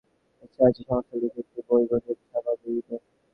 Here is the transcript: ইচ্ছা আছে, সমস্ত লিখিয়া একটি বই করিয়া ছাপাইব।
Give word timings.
ইচ্ছা 0.43 0.61
আছে, 0.67 0.81
সমস্ত 0.87 1.11
লিখিয়া 1.13 1.43
একটি 1.43 1.59
বই 1.67 1.83
করিয়া 1.89 2.13
ছাপাইব। 2.23 2.61